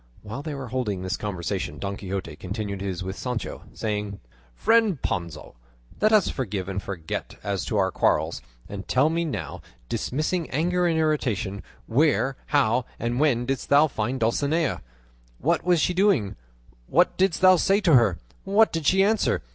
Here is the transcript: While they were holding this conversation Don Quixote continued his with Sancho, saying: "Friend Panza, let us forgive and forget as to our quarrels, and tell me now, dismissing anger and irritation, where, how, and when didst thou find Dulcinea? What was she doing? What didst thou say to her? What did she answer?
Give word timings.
While 0.23 0.41
they 0.41 0.55
were 0.55 0.69
holding 0.69 1.03
this 1.03 1.15
conversation 1.15 1.77
Don 1.77 1.95
Quixote 1.95 2.35
continued 2.37 2.81
his 2.81 3.03
with 3.03 3.15
Sancho, 3.15 3.61
saying: 3.71 4.19
"Friend 4.55 4.99
Panza, 4.99 5.51
let 6.01 6.11
us 6.11 6.27
forgive 6.27 6.67
and 6.67 6.81
forget 6.81 7.35
as 7.43 7.63
to 7.65 7.77
our 7.77 7.91
quarrels, 7.91 8.41
and 8.67 8.87
tell 8.87 9.11
me 9.11 9.25
now, 9.25 9.61
dismissing 9.89 10.49
anger 10.49 10.87
and 10.87 10.97
irritation, 10.97 11.61
where, 11.85 12.35
how, 12.47 12.85
and 12.97 13.19
when 13.19 13.45
didst 13.45 13.69
thou 13.69 13.85
find 13.85 14.19
Dulcinea? 14.21 14.81
What 15.37 15.63
was 15.63 15.79
she 15.79 15.93
doing? 15.93 16.35
What 16.87 17.15
didst 17.15 17.41
thou 17.41 17.55
say 17.57 17.79
to 17.81 17.93
her? 17.93 18.17
What 18.43 18.73
did 18.73 18.87
she 18.87 19.03
answer? 19.03 19.43